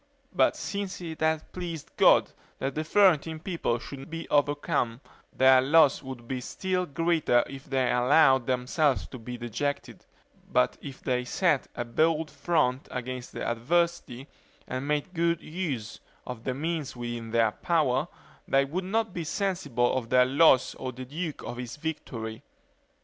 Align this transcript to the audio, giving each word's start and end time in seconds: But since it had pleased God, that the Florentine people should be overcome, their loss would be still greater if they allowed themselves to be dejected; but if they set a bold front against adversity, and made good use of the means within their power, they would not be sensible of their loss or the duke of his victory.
But 0.33 0.55
since 0.55 0.99
it 0.99 1.19
had 1.21 1.51
pleased 1.51 1.91
God, 1.95 2.31
that 2.57 2.73
the 2.73 2.83
Florentine 2.83 3.39
people 3.39 3.77
should 3.77 4.09
be 4.09 4.27
overcome, 4.29 4.99
their 5.31 5.61
loss 5.61 6.01
would 6.01 6.27
be 6.27 6.41
still 6.41 6.87
greater 6.87 7.43
if 7.45 7.65
they 7.65 7.91
allowed 7.91 8.47
themselves 8.47 9.05
to 9.09 9.19
be 9.19 9.37
dejected; 9.37 10.03
but 10.51 10.75
if 10.81 11.01
they 11.03 11.23
set 11.23 11.67
a 11.75 11.85
bold 11.85 12.31
front 12.31 12.87
against 12.89 13.35
adversity, 13.35 14.27
and 14.67 14.87
made 14.87 15.13
good 15.13 15.39
use 15.39 15.99
of 16.25 16.45
the 16.45 16.55
means 16.55 16.95
within 16.95 17.29
their 17.29 17.51
power, 17.51 18.07
they 18.47 18.65
would 18.65 18.85
not 18.85 19.13
be 19.13 19.23
sensible 19.23 19.95
of 19.95 20.09
their 20.09 20.25
loss 20.25 20.73
or 20.73 20.91
the 20.91 21.05
duke 21.05 21.43
of 21.43 21.57
his 21.57 21.75
victory. 21.75 22.41